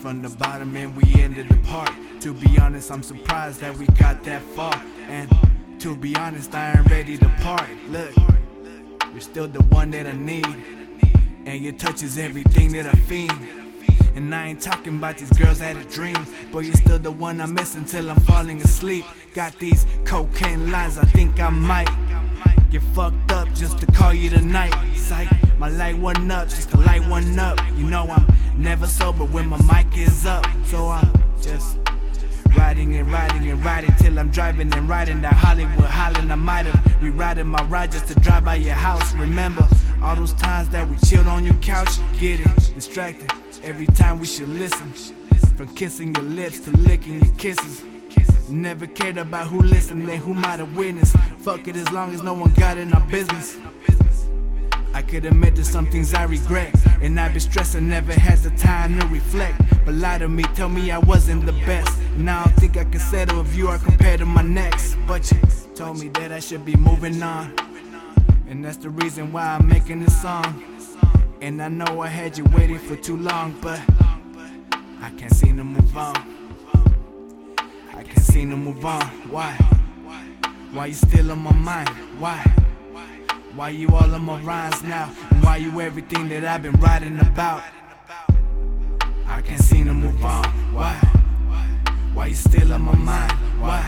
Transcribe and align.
from 0.00 0.22
the 0.22 0.30
bottom 0.30 0.74
and 0.76 0.96
we 0.96 1.22
ended 1.22 1.50
apart. 1.50 1.92
To 2.20 2.32
be 2.32 2.58
honest, 2.58 2.90
I'm 2.90 3.02
surprised 3.02 3.60
that 3.60 3.76
we 3.76 3.86
got 3.86 4.24
that 4.24 4.42
far. 4.42 4.74
And 5.08 5.30
to 5.78 5.94
be 5.94 6.16
honest, 6.16 6.54
I 6.54 6.72
ain't 6.72 6.90
ready 6.90 7.18
to 7.18 7.28
part. 7.40 7.68
Look, 7.88 8.12
you're 9.12 9.20
still 9.20 9.46
the 9.46 9.62
one 9.64 9.90
that 9.90 10.06
I 10.06 10.12
need. 10.12 10.46
And 11.44 11.62
your 11.62 11.74
touch 11.74 12.02
is 12.02 12.18
everything 12.18 12.72
that 12.72 12.86
I 12.86 12.92
fiend. 12.92 13.32
And 14.14 14.34
I 14.34 14.48
ain't 14.48 14.60
talking 14.60 14.96
about 14.96 15.18
these 15.18 15.30
girls 15.30 15.58
that 15.58 15.76
I 15.76 15.82
dream. 15.84 16.16
But 16.50 16.60
you're 16.60 16.74
still 16.74 16.98
the 16.98 17.12
one 17.12 17.40
I 17.40 17.46
miss 17.46 17.74
until 17.74 18.10
I'm 18.10 18.20
falling 18.20 18.60
asleep. 18.62 19.04
Got 19.34 19.58
these 19.58 19.86
cocaine 20.04 20.70
lines, 20.70 20.98
I 20.98 21.04
think 21.04 21.40
I 21.40 21.50
might 21.50 21.90
get 22.70 22.82
fucked 22.94 23.32
up 23.32 23.52
just 23.54 23.78
to 23.78 23.86
call 23.86 24.14
you 24.14 24.30
tonight. 24.30 24.74
Psych, 24.96 25.28
my 25.58 25.68
light 25.68 25.98
one 25.98 26.30
up, 26.30 26.48
just 26.48 26.70
to 26.70 26.78
light 26.78 27.06
one 27.08 27.38
up. 27.38 27.58
You 27.76 27.84
know 27.84 28.06
I'm 28.08 28.26
never 28.70 28.86
sober 28.86 29.24
when 29.24 29.48
my 29.48 29.60
mic 29.62 29.98
is 29.98 30.24
up. 30.24 30.46
So 30.66 30.90
I'm 30.90 31.12
just 31.42 31.76
riding 32.56 32.94
and 32.94 33.10
riding 33.10 33.50
and 33.50 33.64
riding 33.64 33.92
till 33.96 34.16
I'm 34.16 34.30
driving 34.30 34.72
and 34.72 34.88
riding 34.88 35.20
that 35.22 35.32
Hollywood 35.32 35.90
Highland. 35.98 36.30
I 36.32 36.36
might 36.36 36.66
have 36.66 37.02
rewriting 37.02 37.48
my 37.48 37.64
ride 37.64 37.90
just 37.90 38.06
to 38.06 38.14
drive 38.20 38.44
by 38.44 38.54
your 38.54 38.74
house. 38.74 39.12
Remember 39.14 39.66
all 40.00 40.14
those 40.14 40.34
times 40.34 40.68
that 40.68 40.88
we 40.88 40.96
chilled 40.98 41.26
on 41.26 41.44
your 41.44 41.54
couch, 41.54 41.88
getting 42.20 42.46
distracted 42.76 43.32
every 43.64 43.86
time 43.86 44.20
we 44.20 44.26
should 44.26 44.48
listen. 44.48 44.92
From 45.56 45.74
kissing 45.74 46.14
your 46.14 46.26
lips 46.26 46.60
to 46.60 46.70
licking 46.70 47.24
your 47.24 47.34
kisses. 47.34 47.82
Never 48.48 48.86
cared 48.86 49.18
about 49.18 49.48
who 49.48 49.62
listened 49.62 50.08
and 50.08 50.22
who 50.22 50.32
might 50.32 50.60
have 50.60 50.76
witnessed. 50.76 51.16
Fuck 51.38 51.66
it 51.66 51.74
as 51.74 51.90
long 51.90 52.14
as 52.14 52.22
no 52.22 52.34
one 52.34 52.52
got 52.52 52.78
in 52.78 52.92
our 52.92 53.06
business. 53.08 53.56
I 55.00 55.02
could 55.02 55.24
admit 55.24 55.56
to 55.56 55.64
some 55.64 55.86
things 55.86 56.12
I 56.12 56.24
regret. 56.24 56.74
And 57.00 57.18
I've 57.18 57.32
been 57.32 57.40
stressing, 57.40 57.88
never 57.88 58.12
had 58.12 58.38
the 58.40 58.50
time 58.50 59.00
to 59.00 59.06
reflect. 59.06 59.58
But 59.86 59.94
lie 59.94 60.18
to 60.18 60.28
me, 60.28 60.42
tell 60.54 60.68
me 60.68 60.90
I 60.90 60.98
wasn't 60.98 61.46
the 61.46 61.54
best. 61.64 61.98
Now 62.18 62.42
I 62.44 62.50
think 62.60 62.76
I 62.76 62.84
can 62.84 63.00
settle 63.00 63.40
if 63.40 63.56
you 63.56 63.68
are 63.68 63.78
compared 63.78 64.20
to 64.20 64.26
my 64.26 64.42
next. 64.42 64.96
But 65.06 65.32
you 65.32 65.40
told 65.74 66.00
me 66.00 66.08
that 66.08 66.32
I 66.32 66.38
should 66.38 66.66
be 66.66 66.76
moving 66.76 67.22
on. 67.22 67.54
And 68.46 68.62
that's 68.62 68.76
the 68.76 68.90
reason 68.90 69.32
why 69.32 69.56
I'm 69.56 69.66
making 69.66 70.00
this 70.00 70.20
song. 70.20 70.62
And 71.40 71.62
I 71.62 71.68
know 71.68 72.02
I 72.02 72.08
had 72.08 72.36
you 72.36 72.44
waiting 72.54 72.78
for 72.78 72.94
too 72.94 73.16
long, 73.16 73.56
but 73.62 73.80
I 75.00 75.08
can't 75.16 75.34
seem 75.34 75.56
to 75.56 75.64
move 75.64 75.96
on. 75.96 76.14
I 77.96 78.02
can't 78.02 78.18
seem 78.18 78.50
to 78.50 78.56
move 78.56 78.84
on. 78.84 79.06
Why? 79.30 79.52
Why 80.72 80.86
you 80.86 80.94
still 80.94 81.32
on 81.32 81.38
my 81.38 81.54
mind? 81.54 81.88
Why? 82.18 82.44
Why 83.54 83.70
you 83.70 83.88
all 83.88 84.14
on 84.14 84.24
my 84.24 84.40
rhymes 84.40 84.82
now? 84.84 85.12
And 85.30 85.42
why 85.42 85.56
you 85.56 85.80
everything 85.80 86.28
that 86.28 86.44
I've 86.44 86.62
been 86.62 86.78
writing 86.80 87.18
about? 87.18 87.62
I 89.26 89.42
can't 89.42 89.60
seem 89.60 89.86
to 89.86 89.94
move 89.94 90.24
on. 90.24 90.44
Why? 90.72 90.94
Why 92.14 92.26
you 92.26 92.34
still 92.36 92.72
on 92.72 92.82
my 92.82 92.94
mind? 92.94 93.32
Why? 93.60 93.82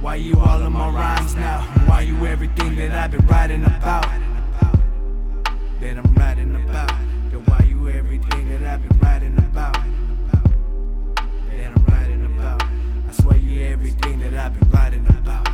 Why 0.00 0.16
you 0.16 0.38
all 0.38 0.62
on 0.62 0.72
my 0.72 0.90
rhymes 0.90 1.34
now? 1.34 1.66
And 1.76 1.88
why 1.88 2.02
you 2.02 2.26
everything 2.26 2.76
that 2.76 2.90
I've 2.92 3.10
been 3.10 3.26
writing 3.26 3.64
about? 3.64 4.06
That 5.80 5.96
I'm 5.96 6.14
writing 6.14 6.54
about. 6.54 6.88
Then 7.30 7.44
why 7.46 7.66
you 7.66 7.88
everything 7.88 8.50
that 8.50 8.62
I've 8.62 8.86
been 8.86 8.98
writing 8.98 9.38
about? 9.38 9.74
That 11.14 11.72
I'm 11.74 11.84
writing 11.86 12.36
about. 12.36 12.62
I 12.62 13.12
swear 13.12 13.38
you 13.38 13.62
everything 13.66 14.20
that 14.20 14.34
I've 14.34 14.60
been 14.60 14.70
writing 14.70 15.06
about. 15.08 15.51